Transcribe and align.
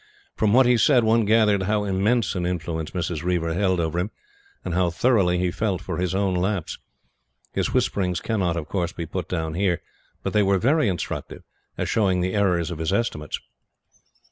From 0.35 0.51
what 0.51 0.65
he 0.65 0.77
said, 0.77 1.03
one 1.03 1.25
gathered 1.25 1.61
how 1.61 1.83
immense 1.83 2.33
an 2.33 2.43
influence 2.43 2.89
Mrs. 2.89 3.21
Reiver 3.21 3.53
held 3.53 3.79
over 3.79 3.99
him, 3.99 4.09
and 4.65 4.73
how 4.73 4.89
thoroughly 4.89 5.37
he 5.37 5.51
felt 5.51 5.79
for 5.79 5.97
his 5.97 6.15
own 6.15 6.33
lapse. 6.33 6.79
His 7.51 7.71
whisperings 7.71 8.19
cannot, 8.19 8.57
of 8.57 8.67
course, 8.67 8.91
be 8.93 9.05
put 9.05 9.29
down 9.29 9.53
here; 9.53 9.79
but 10.23 10.33
they 10.33 10.41
were 10.41 10.57
very 10.57 10.87
instructive 10.87 11.43
as 11.77 11.87
showing 11.87 12.19
the 12.21 12.33
errors 12.33 12.71
of 12.71 12.79
his 12.79 12.91
estimates. 12.91 13.39